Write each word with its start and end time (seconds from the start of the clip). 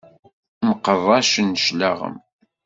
Mqeṛṛacen 0.67 1.49
cclaɣem. 1.63 2.15